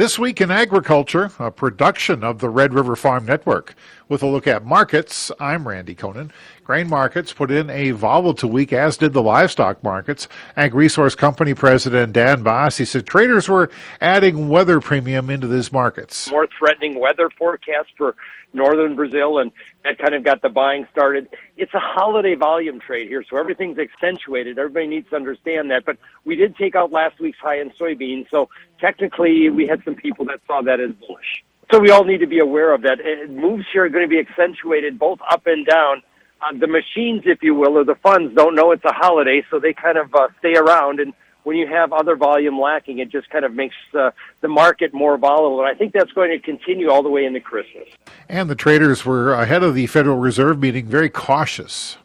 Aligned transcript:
This 0.00 0.18
week 0.18 0.40
in 0.40 0.50
agriculture, 0.50 1.30
a 1.38 1.50
production 1.50 2.24
of 2.24 2.38
the 2.38 2.48
Red 2.48 2.72
River 2.72 2.96
Farm 2.96 3.26
Network. 3.26 3.74
With 4.10 4.24
a 4.24 4.26
look 4.26 4.48
at 4.48 4.66
markets, 4.66 5.30
I'm 5.38 5.68
Randy 5.68 5.94
Koenen. 5.94 6.32
Grain 6.64 6.88
markets 6.88 7.32
put 7.32 7.48
in 7.48 7.70
a 7.70 7.92
volatile 7.92 8.50
week, 8.50 8.72
as 8.72 8.96
did 8.96 9.12
the 9.12 9.22
livestock 9.22 9.84
markets. 9.84 10.26
Ag 10.56 10.74
Resource 10.74 11.14
Company 11.14 11.54
President 11.54 12.12
Dan 12.12 12.42
Basse, 12.42 12.78
He 12.78 12.84
said 12.84 13.06
traders 13.06 13.48
were 13.48 13.70
adding 14.00 14.48
weather 14.48 14.80
premium 14.80 15.30
into 15.30 15.46
these 15.46 15.70
markets. 15.70 16.28
More 16.28 16.48
threatening 16.58 16.98
weather 16.98 17.30
forecast 17.38 17.90
for 17.96 18.16
northern 18.52 18.96
Brazil, 18.96 19.38
and 19.38 19.52
that 19.84 19.96
kind 19.98 20.16
of 20.16 20.24
got 20.24 20.42
the 20.42 20.48
buying 20.48 20.88
started. 20.90 21.28
It's 21.56 21.72
a 21.72 21.78
holiday 21.78 22.34
volume 22.34 22.80
trade 22.80 23.06
here, 23.06 23.22
so 23.30 23.36
everything's 23.36 23.78
accentuated. 23.78 24.58
Everybody 24.58 24.88
needs 24.88 25.08
to 25.10 25.14
understand 25.14 25.70
that. 25.70 25.84
But 25.84 25.98
we 26.24 26.34
did 26.34 26.56
take 26.56 26.74
out 26.74 26.90
last 26.90 27.20
week's 27.20 27.38
high 27.38 27.60
in 27.60 27.70
soybeans, 27.80 28.28
so 28.28 28.48
technically 28.80 29.50
we 29.50 29.68
had 29.68 29.84
some 29.84 29.94
people 29.94 30.24
that 30.24 30.40
saw 30.48 30.62
that 30.62 30.80
as 30.80 30.90
bullish. 30.94 31.44
So 31.70 31.78
we 31.78 31.90
all 31.90 32.04
need 32.04 32.18
to 32.18 32.26
be 32.26 32.40
aware 32.40 32.74
of 32.74 32.82
that. 32.82 32.98
It, 33.00 33.30
moves 33.30 33.64
here 33.72 33.84
are 33.84 33.88
going 33.88 34.04
to 34.04 34.08
be 34.08 34.18
accentuated 34.18 34.98
both 34.98 35.20
up 35.30 35.46
and 35.46 35.64
down. 35.66 36.02
Uh, 36.40 36.58
the 36.58 36.66
machines, 36.66 37.22
if 37.26 37.42
you 37.42 37.54
will, 37.54 37.78
or 37.78 37.84
the 37.84 37.96
funds 38.02 38.34
don't 38.34 38.54
know 38.54 38.72
it's 38.72 38.84
a 38.84 38.92
holiday, 38.92 39.44
so 39.50 39.60
they 39.60 39.72
kind 39.72 39.98
of 39.98 40.14
uh, 40.14 40.28
stay 40.38 40.54
around 40.54 41.00
and 41.00 41.12
when 41.44 41.56
you 41.56 41.66
have 41.66 41.92
other 41.92 42.16
volume 42.16 42.60
lacking, 42.60 42.98
it 42.98 43.10
just 43.10 43.30
kind 43.30 43.44
of 43.44 43.54
makes 43.54 43.74
uh, 43.98 44.10
the 44.40 44.48
market 44.48 44.92
more 44.92 45.16
volatile. 45.16 45.60
And 45.60 45.68
I 45.68 45.74
think 45.74 45.92
that's 45.92 46.12
going 46.12 46.30
to 46.30 46.38
continue 46.38 46.90
all 46.90 47.02
the 47.02 47.08
way 47.08 47.24
into 47.24 47.40
Christmas. 47.40 47.88
And 48.28 48.50
the 48.50 48.54
traders 48.54 49.04
were 49.04 49.32
ahead 49.32 49.62
of 49.62 49.74
the 49.74 49.86
Federal 49.86 50.18
Reserve 50.18 50.60
meeting 50.60 50.86
very 50.86 51.08
cautious. 51.08 51.96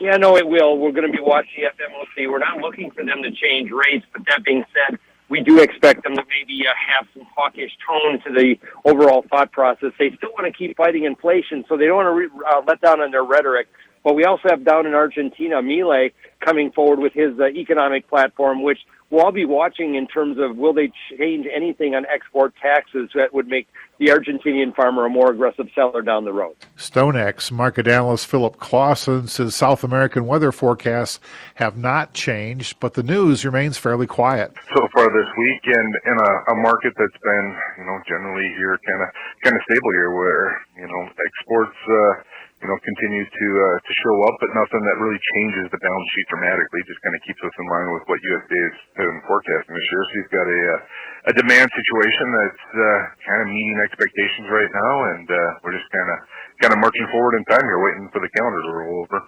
Yeah, 0.00 0.16
no, 0.16 0.36
it 0.36 0.46
will. 0.46 0.76
We're 0.78 0.92
going 0.92 1.10
to 1.10 1.16
be 1.16 1.22
watching 1.22 1.64
the 1.64 1.84
FOMC. 1.84 2.30
We're 2.30 2.38
not 2.38 2.58
looking 2.58 2.90
for 2.90 3.04
them 3.04 3.22
to 3.22 3.30
change 3.30 3.70
rates, 3.70 4.04
but 4.12 4.22
that 4.28 4.44
being 4.44 4.64
said, 4.74 4.98
we 5.28 5.40
do 5.40 5.60
expect 5.60 6.02
them 6.04 6.16
to 6.16 6.22
maybe 6.28 6.66
uh, 6.66 6.72
have 6.76 7.06
some 7.14 7.26
hawkish 7.34 7.72
tone 7.86 8.20
to 8.26 8.32
the 8.32 8.56
overall 8.84 9.24
thought 9.30 9.52
process. 9.52 9.92
They 9.98 10.10
still 10.16 10.30
want 10.32 10.46
to 10.46 10.52
keep 10.56 10.76
fighting 10.76 11.04
inflation, 11.04 11.64
so 11.68 11.76
they 11.76 11.86
don't 11.86 11.96
want 11.96 12.06
to 12.06 12.12
re- 12.12 12.44
uh, 12.48 12.62
let 12.66 12.80
down 12.80 13.00
on 13.00 13.10
their 13.10 13.24
rhetoric. 13.24 13.68
But 14.04 14.14
we 14.14 14.24
also 14.24 14.48
have 14.50 14.64
down 14.64 14.86
in 14.86 14.94
Argentina, 14.94 15.56
Milei 15.56 16.12
coming 16.40 16.70
forward 16.70 17.00
with 17.00 17.14
his 17.14 17.32
uh, 17.40 17.46
economic 17.48 18.08
platform, 18.08 18.62
which 18.62 18.78
we'll 19.10 19.24
all 19.24 19.32
be 19.32 19.46
watching 19.46 19.94
in 19.94 20.06
terms 20.06 20.36
of 20.38 20.56
will 20.56 20.74
they 20.74 20.92
change 21.18 21.46
anything 21.54 21.94
on 21.94 22.04
export 22.06 22.54
taxes 22.60 23.10
that 23.14 23.32
would 23.32 23.46
make 23.46 23.66
the 23.98 24.06
Argentinian 24.06 24.74
farmer 24.74 25.06
a 25.06 25.10
more 25.10 25.30
aggressive 25.30 25.66
seller 25.74 26.02
down 26.02 26.24
the 26.24 26.32
road. 26.32 26.54
StoneX 26.76 27.52
market 27.52 27.86
analyst 27.86 28.26
Philip 28.26 28.58
Clausen 28.58 29.28
says 29.28 29.54
South 29.54 29.84
American 29.84 30.26
weather 30.26 30.52
forecasts 30.52 31.20
have 31.54 31.78
not 31.78 32.12
changed, 32.12 32.80
but 32.80 32.94
the 32.94 33.02
news 33.02 33.44
remains 33.44 33.78
fairly 33.78 34.06
quiet. 34.06 34.52
So 34.74 34.86
far 34.92 35.06
this 35.06 35.30
week, 35.38 35.60
and 35.64 35.94
in 36.06 36.18
a, 36.18 36.52
a 36.52 36.56
market 36.56 36.92
that's 36.98 37.22
been, 37.22 37.56
you 37.78 37.84
know, 37.84 38.00
generally 38.06 38.52
here 38.58 38.78
kind 38.86 39.02
of 39.02 39.08
kind 39.42 39.56
of 39.56 39.62
stable 39.70 39.92
here, 39.92 40.10
where 40.10 40.60
you 40.76 40.86
know 40.86 41.08
exports. 41.24 41.76
Uh, 41.88 42.22
you 42.64 42.72
know, 42.72 42.80
continues 42.80 43.28
to 43.28 43.46
uh, 43.60 43.76
to 43.76 43.92
show 44.00 44.16
up, 44.24 44.40
but 44.40 44.48
nothing 44.56 44.80
that 44.88 44.96
really 44.96 45.20
changes 45.36 45.68
the 45.68 45.76
balance 45.84 46.08
sheet 46.16 46.24
dramatically. 46.32 46.80
Just 46.88 46.96
kind 47.04 47.12
of 47.12 47.20
keeps 47.28 47.36
us 47.44 47.52
in 47.60 47.68
line 47.68 47.92
with 47.92 48.08
what 48.08 48.16
USDA 48.24 48.56
has 48.96 49.04
been 49.04 49.20
forecasting 49.28 49.76
this 49.76 49.84
year. 49.92 50.02
So 50.08 50.12
you've 50.16 50.32
got 50.32 50.48
a 50.48 50.60
uh, 50.72 51.28
a 51.28 51.32
demand 51.36 51.68
situation 51.76 52.26
that's 52.32 52.64
uh, 52.72 53.00
kind 53.28 53.40
of 53.44 53.52
meeting 53.52 53.76
expectations 53.84 54.48
right 54.48 54.72
now, 54.72 54.92
and 55.12 55.28
uh, 55.28 55.60
we're 55.60 55.76
just 55.76 55.92
kind 55.92 56.08
of 56.08 56.16
kind 56.64 56.72
of 56.72 56.80
marching 56.80 57.04
forward 57.12 57.36
in 57.36 57.44
time 57.52 57.68
here, 57.68 57.84
waiting 57.84 58.08
for 58.08 58.24
the 58.24 58.32
calendar 58.32 58.64
to 58.64 58.72
roll 58.72 59.04
over. 59.04 59.20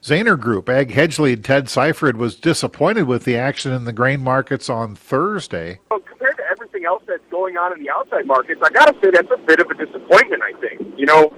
Zaner 0.00 0.40
Group, 0.40 0.68
Ag 0.68 0.90
hedge 0.90 1.18
lead 1.20 1.44
Ted 1.44 1.68
Seifert 1.68 2.16
was 2.16 2.36
disappointed 2.36 3.04
with 3.04 3.24
the 3.24 3.36
action 3.36 3.72
in 3.72 3.84
the 3.84 3.92
grain 3.92 4.20
markets 4.24 4.68
on 4.68 4.96
Thursday. 4.96 5.80
Well, 5.90 6.00
compared 6.00 6.36
to 6.36 6.44
everything 6.48 6.84
else 6.84 7.02
that's 7.06 7.24
going 7.30 7.56
on 7.56 7.76
in 7.76 7.84
the 7.84 7.90
outside 7.92 8.24
markets, 8.24 8.60
I 8.64 8.70
got 8.70 8.88
to 8.88 8.96
say 9.04 9.10
that's 9.12 9.30
a 9.32 9.40
bit 9.44 9.60
of 9.60 9.68
a 9.68 9.76
disappointment. 9.76 10.40
I 10.40 10.52
think 10.60 10.80
you 10.96 11.04
know 11.04 11.28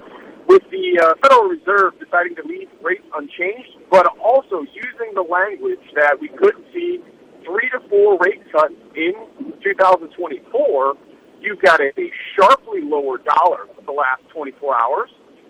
with 0.47 0.63
the 0.71 0.99
uh, 1.03 1.13
Federal 1.21 1.49
Reserve 1.49 1.99
deciding 1.99 2.35
to 2.35 2.43
leave 2.43 2.69
rates 2.81 3.05
unchanged, 3.15 3.69
but 3.91 4.07
also 4.23 4.61
using 4.73 5.13
the 5.13 5.21
language 5.21 5.83
that 5.95 6.19
we 6.19 6.29
could 6.29 6.55
see 6.73 6.99
three 7.45 7.69
to 7.71 7.79
four 7.89 8.17
rate 8.19 8.41
cuts 8.51 8.73
in 8.95 9.13
2024, 9.63 10.95
you've 11.41 11.61
got 11.61 11.79
a, 11.79 11.91
a 11.99 12.11
sharply 12.35 12.81
lower 12.81 13.19
dollar 13.19 13.67
for 13.75 13.81
the 13.85 13.91
last 13.91 14.23
24 14.33 14.75
hours, 14.81 15.09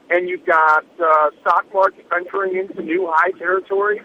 and 0.09 0.27
you've 0.27 0.45
got 0.45 0.85
uh, 0.99 1.29
stock 1.41 1.65
market 1.73 2.05
entering 2.15 2.57
into 2.57 2.81
new 2.81 3.09
high 3.11 3.31
territory. 3.37 4.01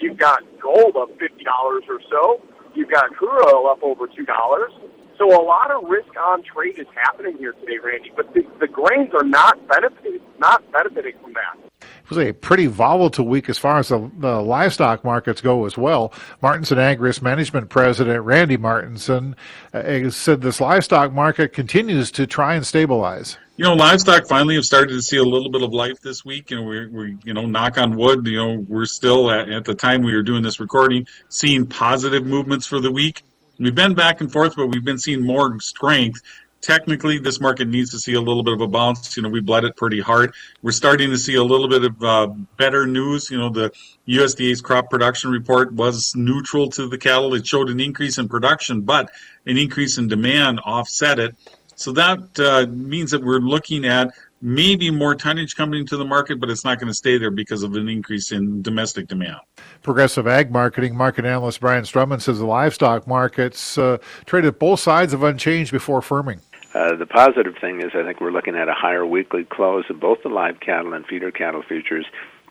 You've 0.00 0.18
got 0.18 0.42
gold 0.60 0.96
up 0.96 1.10
$50 1.18 1.44
or 1.88 2.00
so. 2.10 2.40
You've 2.74 2.90
got 2.90 3.10
crude 3.14 3.44
oil 3.46 3.68
up 3.68 3.82
over 3.82 4.06
$2. 4.06 4.99
So 5.20 5.28
a 5.38 5.44
lot 5.44 5.70
of 5.70 5.86
risk 5.86 6.08
on 6.18 6.42
trade 6.42 6.78
is 6.78 6.86
happening 6.94 7.36
here 7.36 7.52
today, 7.52 7.76
Randy. 7.76 8.10
But 8.16 8.32
the, 8.32 8.40
the 8.58 8.66
grains 8.66 9.10
are 9.12 9.22
not 9.22 9.68
benefiting, 9.68 10.18
not 10.38 10.62
benefiting 10.72 11.12
from 11.20 11.34
that. 11.34 11.58
It 11.82 12.08
was 12.08 12.18
a 12.18 12.32
pretty 12.32 12.64
volatile 12.64 13.26
week 13.26 13.50
as 13.50 13.58
far 13.58 13.78
as 13.78 13.88
the, 13.88 14.10
the 14.16 14.40
livestock 14.40 15.04
markets 15.04 15.42
go 15.42 15.66
as 15.66 15.76
well. 15.76 16.14
Martinson 16.40 16.78
Ag 16.78 17.02
Risk 17.02 17.20
Management 17.20 17.68
President 17.68 18.24
Randy 18.24 18.56
Martinson 18.56 19.36
uh, 19.74 20.08
said 20.08 20.40
this 20.40 20.58
livestock 20.58 21.12
market 21.12 21.52
continues 21.52 22.10
to 22.12 22.26
try 22.26 22.54
and 22.54 22.66
stabilize 22.66 23.36
you 23.60 23.66
know, 23.66 23.74
livestock 23.74 24.26
finally 24.26 24.54
have 24.54 24.64
started 24.64 24.94
to 24.94 25.02
see 25.02 25.18
a 25.18 25.22
little 25.22 25.50
bit 25.50 25.62
of 25.62 25.70
life 25.70 26.00
this 26.00 26.24
week. 26.24 26.50
And 26.50 26.64
we're, 26.64 26.88
we 26.88 27.18
you 27.24 27.34
know, 27.34 27.44
knock 27.44 27.76
on 27.76 27.94
wood, 27.94 28.26
you 28.26 28.38
know, 28.38 28.64
we're 28.66 28.86
still 28.86 29.30
at, 29.30 29.50
at 29.50 29.66
the 29.66 29.74
time 29.74 30.00
we 30.00 30.14
were 30.14 30.22
doing 30.22 30.42
this 30.42 30.60
recording, 30.60 31.06
seeing 31.28 31.66
positive 31.66 32.24
movements 32.24 32.66
for 32.66 32.80
the 32.80 32.90
week. 32.90 33.22
We've 33.60 33.74
been 33.74 33.92
back 33.92 34.22
and 34.22 34.32
forth, 34.32 34.56
but 34.56 34.68
we've 34.68 34.84
been 34.84 34.98
seeing 34.98 35.20
more 35.20 35.60
strength. 35.60 36.22
Technically, 36.62 37.18
this 37.18 37.40
market 37.42 37.68
needs 37.68 37.90
to 37.90 37.98
see 37.98 38.14
a 38.14 38.20
little 38.20 38.42
bit 38.42 38.54
of 38.54 38.62
a 38.62 38.66
bounce. 38.66 39.18
You 39.18 39.22
know, 39.22 39.28
we 39.28 39.42
bled 39.42 39.64
it 39.64 39.76
pretty 39.76 40.00
hard. 40.00 40.32
We're 40.62 40.72
starting 40.72 41.10
to 41.10 41.18
see 41.18 41.34
a 41.34 41.44
little 41.44 41.68
bit 41.68 41.84
of 41.84 42.02
uh, 42.02 42.26
better 42.56 42.86
news. 42.86 43.30
You 43.30 43.36
know, 43.36 43.50
the 43.50 43.70
USDA's 44.08 44.62
crop 44.62 44.88
production 44.88 45.30
report 45.30 45.74
was 45.74 46.16
neutral 46.16 46.70
to 46.70 46.88
the 46.88 46.96
cattle. 46.96 47.34
It 47.34 47.46
showed 47.46 47.68
an 47.68 47.80
increase 47.80 48.16
in 48.16 48.30
production, 48.30 48.80
but 48.80 49.10
an 49.44 49.58
increase 49.58 49.98
in 49.98 50.08
demand 50.08 50.60
offset 50.64 51.18
it. 51.18 51.36
So 51.76 51.92
that 51.92 52.40
uh, 52.40 52.66
means 52.70 53.10
that 53.10 53.22
we're 53.22 53.40
looking 53.40 53.84
at 53.84 54.14
maybe 54.42 54.90
more 54.90 55.14
tonnage 55.14 55.54
coming 55.54 55.86
to 55.86 55.96
the 55.96 56.04
market, 56.04 56.40
but 56.40 56.50
it's 56.50 56.64
not 56.64 56.78
going 56.78 56.88
to 56.88 56.94
stay 56.94 57.18
there 57.18 57.30
because 57.30 57.62
of 57.62 57.74
an 57.74 57.88
increase 57.88 58.32
in 58.32 58.62
domestic 58.62 59.08
demand. 59.08 59.38
Progressive 59.82 60.26
Ag 60.26 60.50
Marketing 60.50 60.96
market 60.96 61.24
analyst 61.24 61.60
Brian 61.60 61.84
Strumman 61.84 62.20
says 62.20 62.38
the 62.38 62.46
livestock 62.46 63.06
markets 63.06 63.78
uh, 63.78 63.98
traded 64.24 64.58
both 64.58 64.80
sides 64.80 65.12
of 65.12 65.22
unchanged 65.22 65.72
before 65.72 66.00
firming. 66.00 66.40
Uh, 66.74 66.94
the 66.94 67.06
positive 67.06 67.54
thing 67.60 67.80
is 67.82 67.90
I 67.94 68.04
think 68.04 68.20
we're 68.20 68.30
looking 68.30 68.54
at 68.54 68.68
a 68.68 68.74
higher 68.74 69.04
weekly 69.04 69.44
close 69.44 69.84
of 69.90 69.98
both 69.98 70.22
the 70.22 70.28
live 70.28 70.60
cattle 70.60 70.92
and 70.92 71.04
feeder 71.04 71.32
cattle 71.32 71.62
futures, 71.66 72.06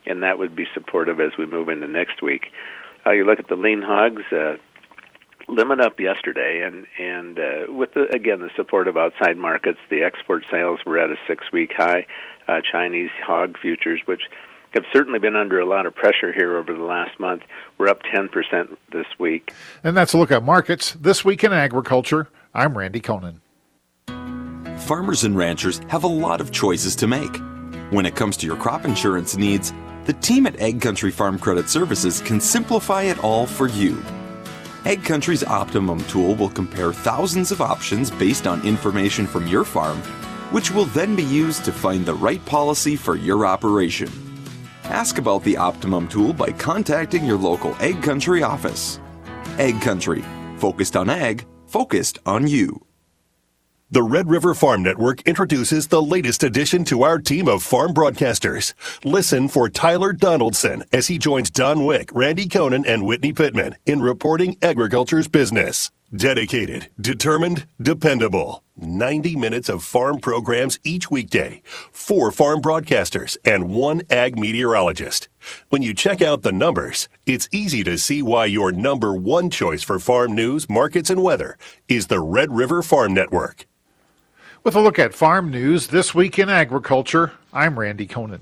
and 0.05 0.23
that 0.23 0.37
would 0.37 0.55
be 0.55 0.65
supportive 0.73 1.19
as 1.19 1.31
we 1.37 1.45
move 1.45 1.69
into 1.69 1.87
next 1.87 2.21
week. 2.21 2.47
Uh, 3.05 3.11
you 3.11 3.23
look 3.25 3.39
at 3.39 3.47
the 3.47 3.55
lean 3.55 3.81
hogs, 3.81 4.23
uh, 4.33 4.57
limit 5.49 5.81
up 5.81 5.99
yesterday, 5.99 6.63
and 6.65 6.85
and 6.99 7.39
uh, 7.39 7.73
with 7.73 7.93
the, 7.93 8.07
again 8.13 8.39
the 8.39 8.49
support 8.55 8.87
of 8.87 8.97
outside 8.97 9.37
markets, 9.37 9.79
the 9.89 10.03
export 10.03 10.43
sales 10.51 10.79
were 10.85 10.97
at 10.97 11.09
a 11.09 11.15
six-week 11.27 11.71
high. 11.75 12.05
Uh, 12.47 12.61
Chinese 12.71 13.11
hog 13.23 13.57
futures, 13.61 14.01
which 14.05 14.23
have 14.71 14.83
certainly 14.93 15.19
been 15.19 15.35
under 15.35 15.59
a 15.59 15.65
lot 15.65 15.85
of 15.85 15.95
pressure 15.95 16.31
here 16.31 16.57
over 16.57 16.73
the 16.73 16.83
last 16.83 17.19
month, 17.19 17.43
we're 17.77 17.87
up 17.87 18.01
10% 18.03 18.75
this 18.91 19.05
week. 19.17 19.51
And 19.83 19.97
that's 19.97 20.13
a 20.13 20.17
look 20.17 20.31
at 20.31 20.43
markets 20.43 20.95
this 20.99 21.25
week 21.25 21.43
in 21.43 21.53
agriculture. 21.53 22.29
I'm 22.53 22.77
Randy 22.77 23.01
Koenen. 23.01 23.39
Farmers 24.81 25.23
and 25.23 25.35
ranchers 25.35 25.81
have 25.89 26.03
a 26.03 26.07
lot 26.07 26.41
of 26.41 26.51
choices 26.51 26.95
to 26.97 27.07
make. 27.07 27.37
When 27.91 28.05
it 28.05 28.15
comes 28.15 28.37
to 28.37 28.45
your 28.45 28.55
crop 28.55 28.85
insurance 28.85 29.35
needs, 29.35 29.73
the 30.05 30.13
team 30.13 30.47
at 30.47 30.59
Ag 30.59 30.81
Country 30.81 31.11
Farm 31.11 31.37
Credit 31.37 31.69
Services 31.69 32.21
can 32.21 32.39
simplify 32.39 33.03
it 33.03 33.23
all 33.23 33.45
for 33.45 33.67
you. 33.67 34.01
Ag 34.89 35.03
Country's 35.03 35.43
Optimum 35.43 36.03
tool 36.05 36.33
will 36.33 36.49
compare 36.49 36.91
thousands 36.91 37.51
of 37.51 37.61
options 37.61 38.09
based 38.09 38.47
on 38.47 38.65
information 38.65 39.27
from 39.27 39.45
your 39.45 39.63
farm, 39.63 39.99
which 40.49 40.71
will 40.71 40.85
then 40.85 41.15
be 41.15 41.23
used 41.23 41.63
to 41.65 41.71
find 41.71 42.03
the 42.03 42.15
right 42.15 42.43
policy 42.47 42.95
for 42.95 43.15
your 43.15 43.45
operation. 43.45 44.09
Ask 44.85 45.19
about 45.19 45.43
the 45.43 45.57
Optimum 45.57 46.07
tool 46.07 46.33
by 46.33 46.51
contacting 46.53 47.23
your 47.23 47.37
local 47.37 47.75
Ag 47.75 48.01
Country 48.01 48.41
office. 48.41 48.99
Ag 49.59 49.79
Country, 49.79 50.23
focused 50.57 50.95
on 50.95 51.07
ag, 51.07 51.45
focused 51.67 52.17
on 52.25 52.47
you. 52.47 52.88
The 53.91 54.03
Red 54.03 54.29
River 54.29 54.53
Farm 54.53 54.83
Network 54.83 55.23
introduces 55.23 55.87
the 55.87 55.99
latest 55.99 56.43
addition 56.43 56.83
to 56.85 57.01
our 57.01 57.17
team 57.17 57.47
of 57.47 57.63
farm 57.63 57.91
broadcasters. 57.91 58.75
Listen 59.03 59.47
for 59.47 59.67
Tyler 59.67 60.13
Donaldson 60.13 60.83
as 60.93 61.07
he 61.07 61.17
joins 61.17 61.49
Don 61.49 61.83
Wick, 61.83 62.13
Randy 62.13 62.45
Koenen, 62.45 62.85
and 62.87 63.07
Whitney 63.07 63.33
Pittman 63.33 63.77
in 63.87 64.03
reporting 64.03 64.57
agriculture's 64.61 65.27
business. 65.27 65.89
Dedicated, 66.15 66.89
determined, 67.01 67.65
dependable. 67.81 68.63
90 68.77 69.35
minutes 69.35 69.69
of 69.69 69.83
farm 69.83 70.19
programs 70.19 70.79
each 70.83 71.09
weekday. 71.09 71.63
Four 71.91 72.31
farm 72.31 72.61
broadcasters 72.61 73.37
and 73.43 73.71
one 73.71 74.03
ag 74.11 74.37
meteorologist. 74.37 75.29
When 75.69 75.81
you 75.81 75.95
check 75.95 76.21
out 76.21 76.43
the 76.43 76.51
numbers, 76.51 77.09
it's 77.25 77.49
easy 77.51 77.83
to 77.85 77.97
see 77.97 78.21
why 78.21 78.45
your 78.45 78.71
number 78.71 79.15
one 79.15 79.49
choice 79.49 79.81
for 79.81 79.97
farm 79.97 80.35
news, 80.35 80.69
markets, 80.69 81.09
and 81.09 81.23
weather 81.23 81.57
is 81.87 82.05
the 82.05 82.19
Red 82.19 82.51
River 82.55 82.83
Farm 82.83 83.15
Network. 83.15 83.65
With 84.61 84.75
a 84.75 84.81
look 84.81 84.99
at 84.99 85.13
farm 85.13 85.51
news 85.51 85.87
this 85.87 86.13
week 86.13 86.37
in 86.37 86.49
agriculture, 86.49 87.31
I'm 87.53 87.79
Randy 87.79 88.05
Koenen. 88.05 88.41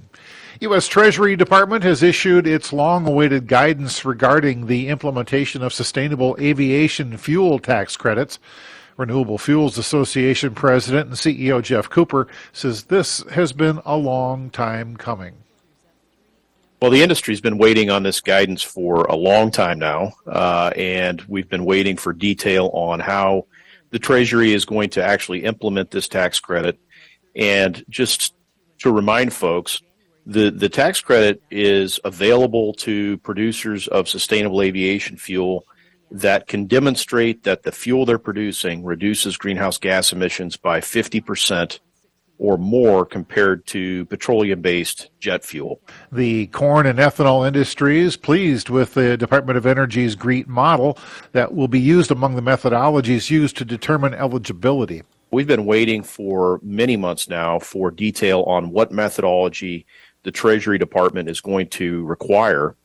U.S. 0.62 0.88
Treasury 0.88 1.36
Department 1.36 1.84
has 1.84 2.02
issued 2.02 2.48
its 2.48 2.74
long-awaited 2.74 3.46
guidance 3.46 4.04
regarding 4.04 4.66
the 4.66 4.88
implementation 4.88 5.62
of 5.62 5.74
sustainable 5.74 6.36
aviation 6.40 7.18
fuel 7.18 7.60
tax 7.60 7.96
credits. 7.96 8.40
Renewable 8.98 9.38
Fuels 9.38 9.78
Association 9.78 10.56
President 10.56 11.08
and 11.08 11.16
CEO 11.16 11.62
Geoff 11.62 11.88
Cooper 11.88 12.28
says 12.52 12.86
this 12.86 13.22
has 13.30 13.54
been 13.54 13.80
a 13.86 13.96
long 13.96 14.50
time 14.50 14.98
coming. 14.98 15.36
Well, 16.82 16.90
the 16.90 17.04
industry's 17.04 17.42
been 17.42 17.60
waiting 17.60 17.92
on 17.92 18.02
this 18.02 18.22
guidance 18.22 18.64
for 18.64 19.04
a 19.06 19.16
long 19.16 19.52
time 19.52 19.78
now, 19.78 20.14
uh, 20.26 20.72
and 20.76 21.22
we've 21.28 21.48
been 21.48 21.64
waiting 21.64 21.96
for 21.96 22.12
detail 22.12 22.72
on 22.74 23.00
how 23.00 23.46
the 23.90 24.00
Treasury 24.00 24.54
is 24.54 24.66
going 24.66 24.90
to 24.92 25.04
actually 25.04 25.44
implement 25.44 25.92
this 25.92 26.08
tax 26.08 26.40
credit. 26.40 26.80
And 27.36 27.84
just 27.90 28.34
to 28.80 28.92
remind 28.92 29.34
folks, 29.34 29.82
the, 30.26 30.52
the 30.52 30.70
tax 30.70 31.02
credit 31.02 31.42
is 31.50 32.00
available 32.04 32.74
to 32.74 33.18
producers 33.20 33.88
of 33.88 34.10
sustainable 34.10 34.62
aviation 34.62 35.18
fuel 35.18 35.66
that 36.12 36.48
can 36.48 36.66
demonstrate 36.66 37.44
that 37.44 37.64
the 37.64 37.72
fuel 37.72 38.06
they're 38.06 38.18
producing 38.18 38.84
reduces 38.84 39.38
greenhouse 39.38 39.78
gas 39.78 40.12
emissions 40.12 40.58
by 40.58 40.80
50% 40.80 41.80
or 42.40 42.58
more 42.58 43.06
compared 43.06 43.66
to 43.66 44.06
petroleum 44.06 44.62
based 44.62 45.10
jet 45.20 45.44
fuel. 45.44 45.82
The 46.12 46.48
corn 46.48 46.86
and 46.86 47.00
ethanol 47.00 47.48
industry 47.48 48.00
is 48.00 48.16
pleased 48.16 48.70
with 48.70 48.94
the 48.94 49.18
Department 49.18 49.58
of 49.58 49.66
Energy's 49.66 50.16
GREET 50.16 50.48
model 50.48 50.98
that 51.32 51.54
will 51.54 51.68
be 51.68 51.80
used 51.80 52.12
among 52.12 52.36
the 52.36 52.42
methodologies 52.42 53.30
used 53.30 53.58
to 53.58 53.66
determine 53.66 54.14
eligibility. 54.14 55.04
We've 55.32 55.48
been 55.48 55.66
waiting 55.66 56.04
for 56.04 56.60
many 56.64 56.96
months 56.96 57.28
now 57.28 57.60
for 57.60 57.92
detail 57.92 58.44
on 58.44 58.72
what 58.72 58.92
methodology 58.92 59.86
the 60.24 60.32
Treasury 60.32 60.78
Department 60.78 61.30
is 61.30 61.42
going 61.42 61.68
to 61.70 62.06
require 62.06 62.76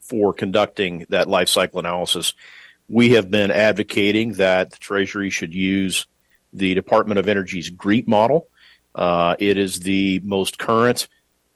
for 0.00 0.32
conducting 0.32 1.06
that 1.10 1.28
life 1.28 1.48
cycle 1.48 1.78
analysis. 1.78 2.34
We 2.88 3.10
have 3.10 3.30
been 3.30 3.50
advocating 3.50 4.32
that 4.34 4.72
the 4.72 4.76
Treasury 4.78 5.30
should 5.30 5.54
use 5.54 6.06
the 6.52 6.74
Department 6.74 7.18
of 7.18 7.28
Energy's 7.28 7.70
GREET 7.70 8.06
model. 8.06 8.48
Uh, 8.94 9.36
it 9.38 9.58
is 9.58 9.80
the 9.80 10.20
most 10.24 10.58
current, 10.58 11.08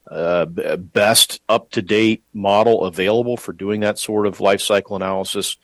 uh, 0.09 0.45
best 0.45 1.41
up 1.47 1.69
to 1.71 1.81
date 1.81 2.23
model 2.33 2.85
available 2.85 3.37
for 3.37 3.53
doing 3.53 3.81
that 3.81 3.99
sort 3.99 4.27
of 4.27 4.41
life 4.41 4.61
cycle 4.61 4.95
analysis. 4.95 5.57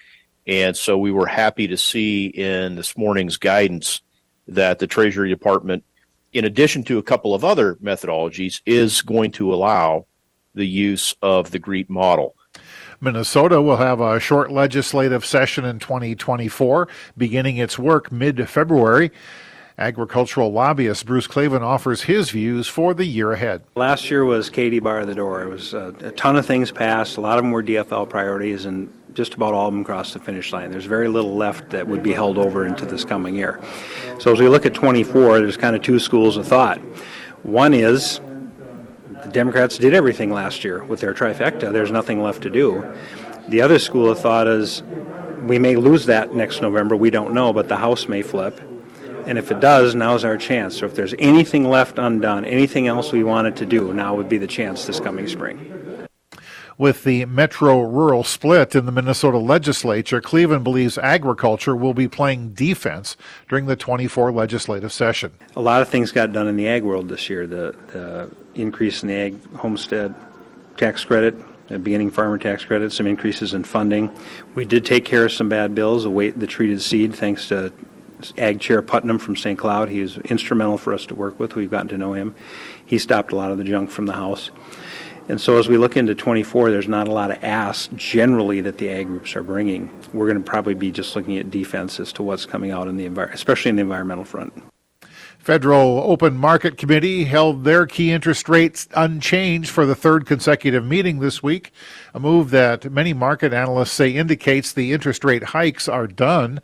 And 0.47 0.77
so 0.77 0.97
we 0.97 1.11
were 1.11 1.25
happy 1.25 1.67
to 1.67 1.77
see 1.77 2.27
in 2.27 2.75
this 2.75 2.95
morning's 2.95 3.37
guidance 3.37 4.01
that 4.47 4.77
the 4.77 4.87
Treasury 4.87 5.29
Department 5.29 5.83
in 6.35 6.43
addition 6.43 6.83
to 6.83 6.97
a 6.97 7.03
couple 7.03 7.33
of 7.33 7.45
other 7.45 7.75
methodologies, 7.75 8.61
is 8.65 9.01
going 9.01 9.31
to 9.31 9.53
allow 9.53 10.05
the 10.53 10.67
use 10.67 11.15
of 11.21 11.49
the 11.51 11.59
GREET 11.59 11.89
model. 11.89 12.35
Minnesota 12.99 13.61
will 13.61 13.77
have 13.77 14.01
a 14.01 14.19
short 14.19 14.51
legislative 14.51 15.25
session 15.25 15.63
in 15.63 15.79
2024, 15.79 16.89
beginning 17.17 17.55
its 17.57 17.79
work 17.79 18.11
mid 18.11 18.49
February. 18.49 19.11
Agricultural 19.77 20.53
lobbyist 20.53 21.05
Bruce 21.05 21.27
Kleven 21.27 21.61
offers 21.61 22.03
his 22.03 22.29
views 22.29 22.65
for 22.65 22.93
the 22.93 23.03
year 23.03 23.33
ahead. 23.33 23.61
Last 23.75 24.09
year 24.09 24.23
was 24.23 24.49
Katie 24.49 24.79
bar 24.79 25.05
the 25.05 25.13
door. 25.13 25.43
It 25.43 25.49
was 25.49 25.73
a, 25.73 25.93
a 25.99 26.11
ton 26.11 26.37
of 26.37 26.45
things 26.45 26.71
passed. 26.71 27.17
A 27.17 27.21
lot 27.21 27.37
of 27.37 27.43
them 27.43 27.51
were 27.51 27.61
DFL 27.61 28.09
priorities, 28.09 28.63
and 28.63 28.89
just 29.13 29.33
about 29.33 29.53
all 29.53 29.67
of 29.67 29.73
them 29.73 29.83
crossed 29.83 30.13
the 30.13 30.19
finish 30.19 30.53
line. 30.53 30.71
There's 30.71 30.85
very 30.85 31.09
little 31.09 31.35
left 31.35 31.71
that 31.71 31.87
would 31.87 32.03
be 32.03 32.13
held 32.13 32.37
over 32.37 32.65
into 32.65 32.85
this 32.85 33.03
coming 33.03 33.35
year. 33.35 33.59
So 34.19 34.31
as 34.31 34.39
we 34.39 34.47
look 34.47 34.65
at 34.65 34.73
24, 34.73 35.39
there's 35.39 35.57
kind 35.57 35.75
of 35.75 35.81
two 35.81 35.99
schools 35.99 36.37
of 36.37 36.47
thought. 36.47 36.77
One 37.43 37.73
is 37.73 38.21
the 39.23 39.29
Democrats 39.29 39.77
did 39.77 39.93
everything 39.93 40.31
last 40.31 40.63
year 40.63 40.85
with 40.85 41.01
their 41.01 41.13
trifecta. 41.13 41.73
There's 41.73 41.91
nothing 41.91 42.23
left 42.23 42.43
to 42.43 42.49
do. 42.49 42.89
The 43.49 43.61
other 43.61 43.77
school 43.79 44.09
of 44.09 44.19
thought 44.19 44.47
is 44.47 44.83
we 45.43 45.59
may 45.59 45.75
lose 45.75 46.05
that 46.05 46.33
next 46.33 46.61
November. 46.61 46.95
We 46.95 47.09
don't 47.09 47.33
know, 47.33 47.51
but 47.51 47.67
the 47.67 47.75
House 47.75 48.07
may 48.07 48.21
flip. 48.21 48.59
And 49.25 49.37
if 49.37 49.51
it 49.51 49.59
does, 49.59 49.95
now's 49.95 50.23
our 50.23 50.37
chance. 50.37 50.77
So 50.77 50.85
if 50.85 50.95
there's 50.95 51.15
anything 51.17 51.67
left 51.67 51.97
undone, 51.97 52.45
anything 52.45 52.87
else 52.87 53.11
we 53.11 53.23
wanted 53.23 53.55
to 53.57 53.65
do, 53.65 53.93
now 53.93 54.15
would 54.15 54.29
be 54.29 54.37
the 54.37 54.47
chance 54.47 54.85
this 54.85 54.99
coming 54.99 55.27
spring. 55.27 56.07
With 56.77 57.05
the 57.05 57.25
metro 57.25 57.81
rural 57.81 58.25
split 58.25 58.75
in 58.75 58.85
the 58.85 58.91
Minnesota 58.91 59.37
legislature, 59.37 60.21
Kleven 60.21 60.61
believes 60.61 60.97
agriculture 60.97 61.73
will 61.73 61.93
be 61.93 62.09
playing 62.09 62.53
defense 62.53 63.15
during 63.47 63.65
the 63.65 63.77
24 63.77 64.33
legislative 64.33 64.91
session. 64.91 65.31
A 65.55 65.61
lot 65.61 65.81
of 65.81 65.87
things 65.87 66.11
got 66.11 66.33
done 66.33 66.49
in 66.49 66.57
the 66.57 66.67
ag 66.67 66.83
world 66.83 67.07
this 67.07 67.29
year. 67.29 67.47
The, 67.47 67.75
the 67.93 68.29
increase 68.61 69.03
in 69.03 69.07
the 69.07 69.15
ag 69.15 69.55
homestead 69.55 70.13
tax 70.75 71.05
credit, 71.05 71.35
the 71.69 71.79
beginning 71.79 72.11
farmer 72.11 72.37
tax 72.37 72.65
credit, 72.65 72.91
some 72.91 73.07
increases 73.07 73.53
in 73.53 73.63
funding. 73.63 74.11
We 74.53 74.65
did 74.65 74.85
take 74.85 75.05
care 75.05 75.25
of 75.25 75.31
some 75.31 75.47
bad 75.47 75.73
bills, 75.75 76.03
the 76.03 76.33
the 76.35 76.47
treated 76.47 76.81
seed, 76.81 77.15
thanks 77.15 77.47
to 77.47 77.71
Ag 78.37 78.59
Chair 78.59 78.81
Putnam 78.81 79.19
from 79.19 79.35
St. 79.35 79.57
Cloud. 79.57 79.89
He 79.89 80.01
was 80.01 80.17
instrumental 80.17 80.77
for 80.77 80.93
us 80.93 81.05
to 81.07 81.15
work 81.15 81.39
with. 81.39 81.55
We've 81.55 81.69
gotten 81.69 81.89
to 81.89 81.97
know 81.97 82.13
him. 82.13 82.35
He 82.85 82.97
stopped 82.97 83.31
a 83.31 83.35
lot 83.35 83.51
of 83.51 83.57
the 83.57 83.63
junk 83.63 83.89
from 83.89 84.05
the 84.05 84.13
House. 84.13 84.51
And 85.27 85.41
so 85.41 85.57
as 85.57 85.67
we 85.67 85.77
look 85.77 85.97
into 85.97 86.13
24, 86.13 86.69
there's 86.69 86.87
not 86.87 87.07
a 87.07 87.11
lot 87.11 87.31
of 87.31 87.43
asks 87.43 87.89
generally 87.95 88.61
that 88.61 88.77
the 88.77 88.89
ag 88.89 89.07
groups 89.07 89.35
are 89.35 89.41
bringing. 89.41 89.89
We're 90.13 90.27
going 90.27 90.37
to 90.37 90.47
probably 90.47 90.75
be 90.75 90.91
just 90.91 91.15
looking 91.15 91.37
at 91.37 91.49
defense 91.49 91.99
as 91.99 92.13
to 92.13 92.23
what's 92.23 92.45
coming 92.45 92.69
out 92.69 92.87
in 92.87 92.95
the 92.95 93.05
environment, 93.05 93.35
especially 93.35 93.69
in 93.69 93.75
the 93.75 93.81
environmental 93.81 94.23
front. 94.23 94.53
Federal 95.45 96.01
Open 96.03 96.35
Market 96.35 96.75
Committee 96.75 97.25
held 97.25 97.65
their 97.65 97.85
key 97.85 98.11
interest 98.11 98.49
rates 98.49 98.87
unchanged 98.95 99.69
for 99.69 99.85
the 99.85 99.93
third 99.93 100.25
consecutive 100.25 100.83
meeting 100.83 101.19
this 101.19 101.43
week, 101.43 101.71
a 102.15 102.19
move 102.19 102.49
that 102.49 102.91
many 102.91 103.13
market 103.13 103.53
analysts 103.53 103.91
say 103.91 104.09
indicates 104.09 104.73
the 104.73 104.91
interest 104.91 105.23
rate 105.23 105.43
hikes 105.43 105.87
are 105.87 106.07
done. 106.07 106.59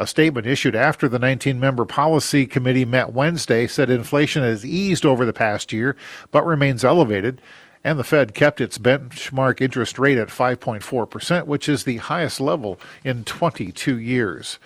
A 0.00 0.06
statement 0.06 0.46
issued 0.46 0.74
after 0.74 1.10
the 1.10 1.18
19 1.18 1.60
member 1.60 1.84
policy 1.84 2.46
committee 2.46 2.86
met 2.86 3.12
Wednesday 3.12 3.66
said 3.66 3.90
inflation 3.90 4.42
has 4.42 4.64
eased 4.64 5.04
over 5.04 5.26
the 5.26 5.34
past 5.34 5.74
year 5.74 5.94
but 6.30 6.46
remains 6.46 6.86
elevated 6.86 7.42
and 7.84 7.98
the 7.98 8.04
Fed 8.04 8.32
kept 8.32 8.62
its 8.62 8.78
benchmark 8.78 9.60
interest 9.60 9.98
rate 9.98 10.16
at 10.16 10.28
5.4%, 10.28 11.44
which 11.44 11.68
is 11.68 11.84
the 11.84 11.98
highest 11.98 12.40
level 12.40 12.80
in 13.04 13.24
22 13.24 13.98
years. 13.98 14.58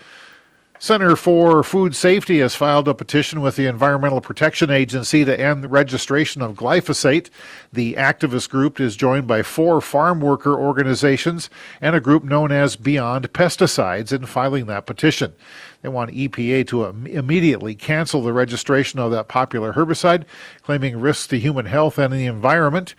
Center 0.80 1.14
for 1.14 1.62
Food 1.62 1.94
Safety 1.94 2.40
has 2.40 2.56
filed 2.56 2.88
a 2.88 2.94
petition 2.94 3.40
with 3.40 3.54
the 3.56 3.66
Environmental 3.66 4.20
Protection 4.20 4.70
Agency 4.70 5.24
to 5.24 5.40
end 5.40 5.62
the 5.62 5.68
registration 5.68 6.42
of 6.42 6.56
glyphosate. 6.56 7.30
The 7.72 7.94
activist 7.94 8.50
group 8.50 8.80
is 8.80 8.96
joined 8.96 9.26
by 9.26 9.42
four 9.44 9.80
farm 9.80 10.20
worker 10.20 10.52
organizations 10.58 11.48
and 11.80 11.94
a 11.94 12.00
group 12.00 12.24
known 12.24 12.50
as 12.50 12.76
Beyond 12.76 13.32
Pesticides 13.32 14.12
in 14.12 14.26
filing 14.26 14.66
that 14.66 14.84
petition. 14.84 15.32
They 15.80 15.88
want 15.88 16.10
EPA 16.10 16.66
to 16.68 16.86
Im- 16.86 17.06
immediately 17.06 17.74
cancel 17.76 18.22
the 18.22 18.32
registration 18.32 18.98
of 18.98 19.12
that 19.12 19.28
popular 19.28 19.74
herbicide, 19.74 20.24
claiming 20.62 21.00
risks 21.00 21.28
to 21.28 21.38
human 21.38 21.66
health 21.66 21.98
and 21.98 22.12
the 22.12 22.26
environment. 22.26 22.94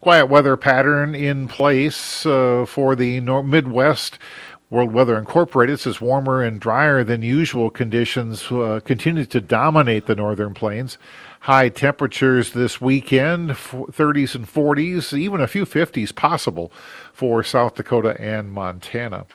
Quiet 0.00 0.26
weather 0.26 0.56
pattern 0.56 1.16
in 1.16 1.48
place 1.48 2.24
uh, 2.24 2.64
for 2.68 2.94
the 2.94 3.18
Midwest 3.18 4.20
World 4.68 4.92
Weather 4.92 5.16
Incorporated 5.16 5.78
says 5.78 6.00
warmer 6.00 6.42
and 6.42 6.60
drier 6.60 7.04
than 7.04 7.22
usual 7.22 7.70
conditions 7.70 8.50
uh, 8.50 8.80
continue 8.84 9.24
to 9.26 9.40
dominate 9.40 10.06
the 10.06 10.16
northern 10.16 10.54
plains. 10.54 10.98
High 11.40 11.68
temperatures 11.68 12.50
this 12.50 12.80
weekend, 12.80 13.50
30s 13.50 14.34
and 14.34 14.44
40s, 14.44 15.16
even 15.16 15.40
a 15.40 15.46
few 15.46 15.66
50s 15.66 16.12
possible 16.12 16.72
for 17.12 17.44
South 17.44 17.76
Dakota 17.76 18.20
and 18.20 18.50
Montana. 18.50 19.26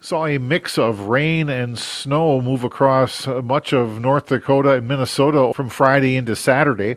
Saw 0.00 0.24
a 0.24 0.38
mix 0.38 0.78
of 0.78 1.00
rain 1.00 1.50
and 1.50 1.78
snow 1.78 2.40
move 2.40 2.64
across 2.64 3.28
uh, 3.28 3.42
much 3.42 3.74
of 3.74 4.00
North 4.00 4.26
Dakota 4.26 4.74
and 4.74 4.88
Minnesota 4.88 5.52
from 5.52 5.68
Friday 5.68 6.16
into 6.16 6.34
Saturday. 6.34 6.96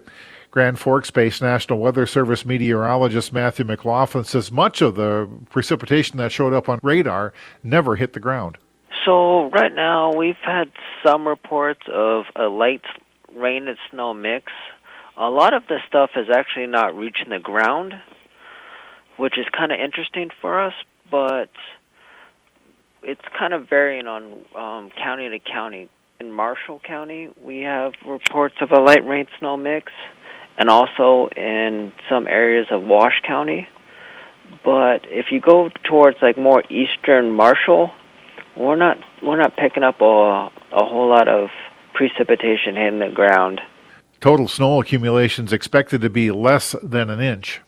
Grand 0.51 0.77
Forks 0.77 1.09
based 1.09 1.41
National 1.41 1.79
Weather 1.79 2.05
Service 2.05 2.45
meteorologist 2.45 3.31
Matthew 3.31 3.63
McLaughlin 3.63 4.25
says 4.25 4.51
much 4.51 4.81
of 4.81 4.95
the 4.95 5.29
precipitation 5.49 6.17
that 6.17 6.33
showed 6.33 6.53
up 6.53 6.67
on 6.67 6.77
radar 6.83 7.33
never 7.63 7.95
hit 7.95 8.11
the 8.11 8.19
ground. 8.19 8.57
So, 9.05 9.49
right 9.51 9.73
now, 9.73 10.13
we've 10.13 10.35
had 10.43 10.69
some 11.05 11.25
reports 11.25 11.83
of 11.91 12.25
a 12.35 12.43
light 12.43 12.81
rain 13.33 13.69
and 13.69 13.77
snow 13.89 14.13
mix. 14.13 14.51
A 15.15 15.29
lot 15.29 15.53
of 15.53 15.63
the 15.69 15.77
stuff 15.87 16.11
is 16.17 16.27
actually 16.29 16.67
not 16.67 16.97
reaching 16.97 17.29
the 17.29 17.39
ground, 17.39 17.93
which 19.15 19.37
is 19.37 19.45
kind 19.57 19.71
of 19.71 19.79
interesting 19.79 20.31
for 20.41 20.61
us, 20.61 20.73
but 21.09 21.49
it's 23.03 23.21
kind 23.39 23.53
of 23.53 23.69
varying 23.69 24.07
on 24.07 24.33
um, 24.53 24.91
county 25.01 25.29
to 25.29 25.39
county. 25.39 25.89
In 26.19 26.31
Marshall 26.31 26.79
County, 26.85 27.29
we 27.41 27.61
have 27.61 27.93
reports 28.05 28.55
of 28.61 28.71
a 28.71 28.79
light 28.79 29.03
rain 29.07 29.25
snow 29.39 29.57
mix 29.57 29.91
and 30.57 30.69
also 30.69 31.29
in 31.35 31.91
some 32.09 32.27
areas 32.27 32.67
of 32.71 32.83
Walsh 32.83 33.21
County. 33.25 33.67
But 34.63 35.05
if 35.05 35.27
you 35.31 35.39
go 35.39 35.69
towards 35.83 36.17
like 36.21 36.37
more 36.37 36.63
eastern 36.69 37.31
Marshall, 37.31 37.91
we're 38.55 38.75
not 38.75 38.97
we're 39.23 39.37
not 39.37 39.55
picking 39.55 39.83
up 39.83 40.01
a 40.01 40.49
a 40.71 40.85
whole 40.85 41.09
lot 41.09 41.27
of 41.27 41.49
precipitation 41.93 42.75
hitting 42.75 42.99
the 42.99 43.09
ground. 43.09 43.61
Total 44.19 44.47
snow 44.47 44.79
accumulation 44.81 45.45
is 45.45 45.53
expected 45.53 46.01
to 46.01 46.09
be 46.09 46.31
less 46.31 46.75
than 46.83 47.09
an 47.09 47.19
inch. 47.19 47.61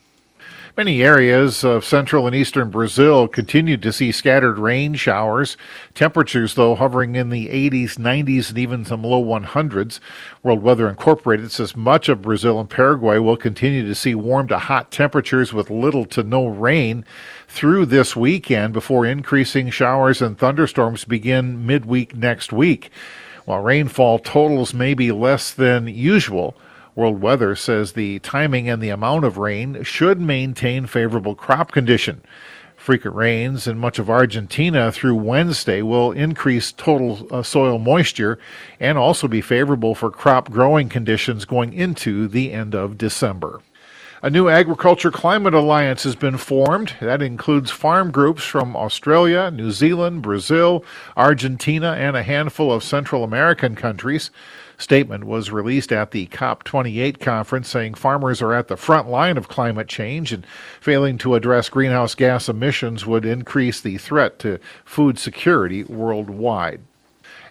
Many 0.76 1.04
areas 1.04 1.64
of 1.64 1.86
central 1.86 2.26
and 2.26 2.36
eastern 2.36 2.72
Brazil 2.72 3.28
continued 3.28 3.84
to 3.84 3.94
see 3.94 4.12
scattered 4.12 4.58
rain 4.58 4.96
showers. 4.96 5.56
Temperatures, 5.94 6.56
though, 6.56 6.74
hovering 6.74 7.16
in 7.16 7.30
the 7.30 7.50
80s, 7.50 8.00
90s, 8.00 8.50
and 8.50 8.58
even 8.58 8.84
some 8.84 9.04
low 9.04 9.24
100s. 9.24 10.00
World 10.42 10.64
Weather 10.64 10.90
Incorporated 10.90 11.52
says 11.52 11.76
much 11.76 12.10
of 12.10 12.24
Brazil 12.24 12.60
and 12.60 12.68
Paraguay 12.68 13.20
will 13.20 13.38
continue 13.38 13.86
to 13.86 13.94
see 13.94 14.16
warm 14.16 14.48
to 14.48 14.58
hot 14.58 14.90
temperatures 14.90 15.54
with 15.54 15.70
little 15.70 16.06
to 16.06 16.24
no 16.24 16.48
rain 16.48 17.06
through 17.48 17.86
this 17.86 18.16
weekend 18.16 18.74
before 18.74 19.06
increasing 19.06 19.70
showers 19.70 20.24
and 20.24 20.40
thunderstorms 20.40 21.06
begin 21.06 21.68
midweek 21.68 22.16
next 22.16 22.52
week. 22.52 22.90
While 23.46 23.62
rainfall 23.62 24.18
totals 24.18 24.74
may 24.74 24.96
be 24.96 25.12
less 25.12 25.52
than 25.52 25.88
usual, 25.88 26.58
World 26.96 27.22
Weather 27.22 27.56
says 27.56 27.94
the 27.94 28.20
timing 28.20 28.70
and 28.70 28.82
the 28.82 28.90
amount 28.90 29.26
of 29.26 29.38
rain 29.38 29.84
should 29.84 30.22
maintain 30.22 30.86
favorable 30.86 31.36
crop 31.36 31.72
condition. 31.72 32.22
Frequent 32.76 33.16
rains 33.16 33.66
in 33.66 33.80
much 33.80 33.98
of 33.98 34.10
Argentina 34.10 34.92
through 34.92 35.16
Wednesday 35.16 35.82
will 35.82 36.12
increase 36.12 36.72
total 36.72 37.28
uh, 37.32 37.42
soil 37.42 37.80
moisture 37.80 38.38
and 38.80 38.98
also 38.98 39.28
be 39.28 39.42
favorable 39.42 39.96
for 39.96 40.12
crop 40.12 40.52
growing 40.52 40.90
conditions 40.90 41.46
going 41.46 41.74
into 41.74 42.28
the 42.28 42.52
end 42.52 42.76
of 42.76 42.98
December. 42.98 43.62
A 44.26 44.30
new 44.30 44.48
agriculture 44.48 45.12
climate 45.12 45.54
alliance 45.54 46.04
has 46.04 46.16
been 46.16 46.38
formed. 46.38 46.94
That 47.02 47.22
includes 47.22 47.72
farm 47.72 48.10
groups 48.10 48.42
from 48.42 48.74
Australia, 48.74 49.52
New 49.52 49.70
Zealand, 49.72 50.22
Brazil, 50.22 50.86
Argentina, 51.18 51.92
and 52.00 52.16
a 52.16 52.24
handful 52.24 52.72
of 52.72 52.86
Central 52.86 53.26
American 53.26 53.76
countries 53.76 54.32
statement 54.78 55.26
was 55.26 55.52
released 55.52 55.92
at 55.92 56.12
the 56.12 56.28
COP28 56.28 57.20
conference 57.20 57.68
saying 57.68 57.96
farmers 57.96 58.42
are 58.42 58.54
at 58.54 58.70
the 58.70 58.78
front 58.78 59.10
line 59.10 59.36
of 59.36 59.50
climate 59.50 59.90
change 59.90 60.32
and 60.32 60.48
failing 60.80 61.18
to 61.18 61.36
address 61.36 61.68
greenhouse 61.68 62.16
gas 62.16 62.48
emissions 62.48 63.06
would 63.06 63.26
increase 63.26 63.82
the 63.82 63.98
threat 63.98 64.40
to 64.40 64.58
food 64.86 65.20
security 65.20 65.84
worldwide. 65.84 66.80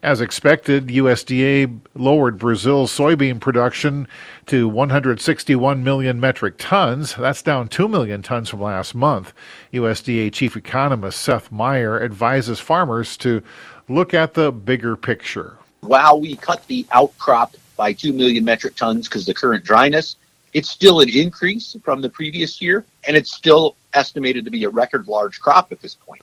As 0.02 0.20
expected, 0.20 0.88
USDA 0.88 1.80
lowered 1.94 2.38
Brazil's 2.38 2.90
soybean 2.90 3.40
production 3.40 4.08
to 4.46 4.68
161 4.68 5.84
million 5.84 6.18
metric 6.18 6.56
tons. 6.58 7.14
That's 7.14 7.42
down 7.42 7.68
2 7.68 7.86
million 7.86 8.20
tons 8.22 8.48
from 8.48 8.60
last 8.60 8.94
month. 8.94 9.32
USDA 9.72 10.32
chief 10.32 10.56
economist 10.56 11.20
Seth 11.20 11.52
Meyer 11.52 12.02
advises 12.02 12.58
farmers 12.58 13.16
to 13.18 13.42
look 13.88 14.12
at 14.12 14.34
the 14.34 14.50
bigger 14.50 14.96
picture 14.96 15.58
while 15.82 16.20
we 16.20 16.36
cut 16.36 16.66
the 16.68 16.86
outcrop 16.92 17.56
by 17.76 17.92
2 17.92 18.12
million 18.12 18.44
metric 18.44 18.76
tons 18.76 19.08
because 19.08 19.26
the 19.26 19.34
current 19.34 19.64
dryness, 19.64 20.16
it's 20.52 20.70
still 20.70 21.00
an 21.00 21.08
increase 21.08 21.76
from 21.82 22.00
the 22.00 22.08
previous 22.08 22.60
year, 22.62 22.84
and 23.06 23.16
it's 23.16 23.32
still 23.32 23.76
estimated 23.94 24.44
to 24.44 24.50
be 24.50 24.64
a 24.64 24.68
record 24.68 25.08
large 25.08 25.40
crop 25.40 25.72
at 25.72 25.80
this 25.80 25.94
point. 25.94 26.22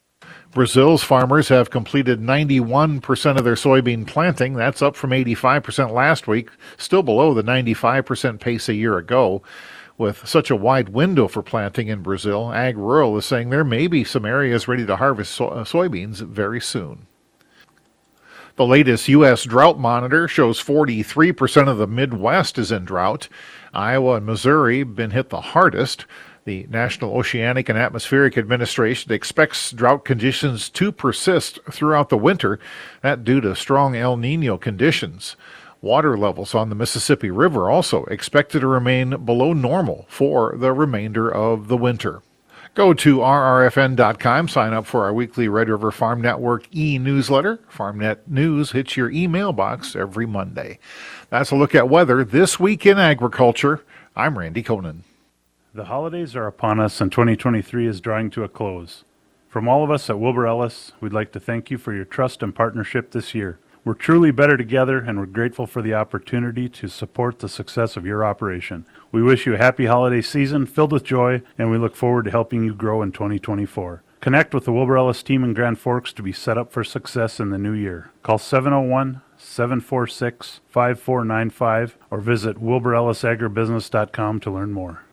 Brazil's 0.51 1.03
farmers 1.03 1.49
have 1.49 1.69
completed 1.69 2.19
91% 2.19 3.37
of 3.37 3.43
their 3.43 3.53
soybean 3.53 4.07
planting. 4.07 4.53
That's 4.53 4.81
up 4.81 4.95
from 4.95 5.11
85% 5.11 5.91
last 5.91 6.27
week, 6.27 6.49
still 6.77 7.03
below 7.03 7.35
the 7.35 7.43
95% 7.43 8.39
pace 8.39 8.67
a 8.67 8.73
year 8.73 8.97
ago. 8.97 9.43
With 9.97 10.27
such 10.27 10.49
a 10.49 10.55
wide 10.55 10.89
window 10.89 11.27
for 11.27 11.43
planting 11.43 11.89
in 11.89 12.01
Brazil, 12.01 12.51
Ag 12.51 12.77
Rural 12.77 13.17
is 13.17 13.25
saying 13.25 13.49
there 13.49 13.65
may 13.65 13.85
be 13.85 14.03
some 14.03 14.25
areas 14.25 14.67
ready 14.67 14.85
to 14.85 14.95
harvest 14.95 15.33
so- 15.33 15.49
uh, 15.49 15.63
soybeans 15.65 16.21
very 16.21 16.61
soon. 16.61 17.05
The 18.55 18.65
latest 18.65 19.07
U.S. 19.09 19.43
drought 19.43 19.77
monitor 19.77 20.27
shows 20.27 20.61
43% 20.61 21.69
of 21.69 21.77
the 21.77 21.87
Midwest 21.87 22.57
is 22.57 22.71
in 22.71 22.85
drought. 22.85 23.29
Iowa 23.73 24.15
and 24.15 24.25
Missouri 24.25 24.79
have 24.79 24.95
been 24.95 25.11
hit 25.11 25.29
the 25.29 25.41
hardest. 25.41 26.05
The 26.49 26.65
National 26.67 27.15
Oceanic 27.15 27.69
and 27.69 27.77
Atmospheric 27.77 28.35
Administration 28.35 29.13
expects 29.13 29.71
drought 29.71 30.03
conditions 30.03 30.67
to 30.69 30.91
persist 30.91 31.59
throughout 31.69 32.09
the 32.09 32.17
winter, 32.17 32.59
that 33.03 33.23
due 33.23 33.39
to 33.41 33.55
strong 33.55 33.95
El 33.95 34.17
Nino 34.17 34.57
conditions. 34.57 35.35
Water 35.79 36.17
levels 36.17 36.55
on 36.55 36.69
the 36.69 36.75
Mississippi 36.75 37.29
River 37.29 37.69
also 37.69 38.03
expected 38.05 38.61
to 38.61 38.67
remain 38.67 39.23
below 39.25 39.53
normal 39.53 40.07
for 40.09 40.55
the 40.57 40.73
remainder 40.73 41.31
of 41.31 41.67
the 41.67 41.77
winter. 41.77 42.23
Go 42.73 42.95
to 42.95 43.17
rrfn.com, 43.17 44.47
sign 44.47 44.73
up 44.73 44.87
for 44.87 45.03
our 45.03 45.13
weekly 45.13 45.47
Red 45.47 45.69
River 45.69 45.91
Farm 45.91 46.19
Network 46.19 46.67
e 46.75 46.97
newsletter. 46.97 47.59
FarmNet 47.71 48.21
News 48.25 48.71
hits 48.71 48.97
your 48.97 49.11
email 49.11 49.53
box 49.53 49.95
every 49.95 50.25
Monday. 50.25 50.79
That's 51.29 51.51
a 51.51 51.55
look 51.55 51.75
at 51.75 51.89
weather 51.89 52.23
this 52.23 52.59
week 52.59 52.87
in 52.87 52.97
agriculture. 52.97 53.85
I'm 54.15 54.39
Randy 54.39 54.63
Koenen. 54.63 55.03
The 55.71 55.85
holidays 55.85 56.35
are 56.35 56.47
upon 56.47 56.79
us, 56.79 56.99
and 56.99 57.11
2023 57.11 57.85
is 57.85 58.01
drawing 58.01 58.31
to 58.31 58.43
a 58.43 58.49
close. 58.49 59.03
From 59.47 59.67
all 59.67 59.83
of 59.83 59.91
us 59.91 60.09
at 60.09 60.19
Wilbur 60.19 60.47
Ellis, 60.47 60.93
we'd 60.99 61.13
like 61.13 61.31
to 61.33 61.39
thank 61.39 61.69
you 61.69 61.77
for 61.77 61.93
your 61.93 62.05
trust 62.05 62.41
and 62.41 62.55
partnership 62.55 63.11
this 63.11 63.35
year. 63.35 63.59
We're 63.85 63.93
truly 63.93 64.31
better 64.31 64.57
together, 64.57 64.97
and 64.97 65.19
we're 65.19 65.27
grateful 65.27 65.67
for 65.67 65.83
the 65.83 65.93
opportunity 65.93 66.69
to 66.69 66.87
support 66.87 67.37
the 67.37 67.47
success 67.47 67.95
of 67.95 68.05
your 68.05 68.25
operation. 68.25 68.87
We 69.11 69.21
wish 69.21 69.45
you 69.45 69.53
a 69.53 69.57
happy 69.59 69.85
holiday 69.85 70.23
season 70.23 70.65
filled 70.65 70.91
with 70.91 71.03
joy, 71.03 71.43
and 71.55 71.69
we 71.69 71.77
look 71.77 71.95
forward 71.95 72.25
to 72.25 72.31
helping 72.31 72.63
you 72.63 72.73
grow 72.73 73.03
in 73.03 73.11
2024. 73.11 74.01
Connect 74.21 74.55
with 74.55 74.65
the 74.65 74.73
Wilbur 74.73 74.97
Ellis 74.97 75.21
team 75.21 75.43
in 75.43 75.53
Grand 75.53 75.77
Forks 75.77 76.11
to 76.13 76.23
be 76.23 76.33
set 76.33 76.57
up 76.57 76.71
for 76.71 76.83
success 76.83 77.39
in 77.39 77.51
the 77.51 77.59
new 77.59 77.73
year. 77.73 78.09
Call 78.23 78.39
701 78.39 79.21
746 79.37 80.61
5495 80.67 81.97
or 82.09 82.19
visit 82.19 82.57
wilburellisagribusiness.com 82.57 84.39
to 84.39 84.51
learn 84.51 84.71
more. 84.73 85.03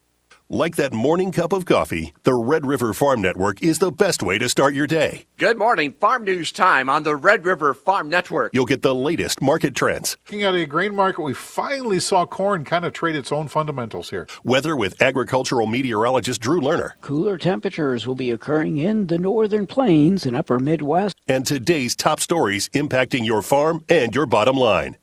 Like 0.49 0.77
that 0.77 0.93
morning 0.93 1.33
cup 1.33 1.53
of 1.53 1.65
coffee, 1.65 2.15
the 2.23 2.33
Red 2.35 2.65
River 2.67 2.93
Farm 2.95 3.21
Network 3.21 3.61
is 3.65 3.81
the 3.81 3.91
best 3.91 4.23
way 4.23 4.39
to 4.39 4.49
start 4.49 4.75
your 4.75 4.87
day. 4.87 5.25
Good 5.39 5.59
morning, 5.59 5.93
Farm 6.01 6.23
News 6.23 6.53
Time 6.53 6.89
on 6.89 7.03
the 7.03 7.17
Red 7.17 7.45
River 7.45 7.75
Farm 7.75 8.09
Network. 8.09 8.55
You'll 8.55 8.65
get 8.65 8.83
the 8.83 8.95
latest 8.95 9.43
market 9.43 9.75
trends, 9.75 10.17
Looking 10.29 10.45
at 10.45 10.55
a 10.55 10.65
grain 10.65 10.95
market, 10.95 11.23
we 11.23 11.35
finally 11.35 11.99
saw 11.99 12.27
corn 12.27 12.65
kind 12.65 12.85
of 12.85 12.93
trade 12.93 13.17
its 13.17 13.33
own 13.33 13.49
fundamentals 13.49 14.11
here. 14.11 14.29
weather 14.45 14.77
with 14.77 15.03
agricultural 15.03 15.67
meteorologist 15.67 16.41
Drew 16.43 16.61
Lerner, 16.61 16.91
Cooler 17.01 17.39
temperatures 17.39 18.07
will 18.07 18.15
be 18.15 18.31
occurring 18.31 18.79
in 18.79 19.09
the 19.09 19.19
northern 19.19 19.67
plains 19.67 20.27
and 20.27 20.37
upper 20.37 20.61
Midwest. 20.61 21.17
and 21.27 21.45
today's 21.45 21.97
top 21.97 22.21
stories 22.21 22.69
impacting 22.69 23.27
your 23.27 23.43
farm 23.43 23.85
and 23.89 24.15
your 24.15 24.27
bottom 24.27 24.57
line. 24.57 24.97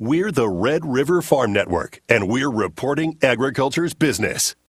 We're 0.00 0.32
the 0.32 0.48
Red 0.48 0.84
River 0.84 1.22
Farm 1.22 1.52
Network, 1.52 2.00
and 2.08 2.28
we're 2.28 2.50
reporting 2.50 3.16
agriculture's 3.22 3.94
business. 3.94 4.56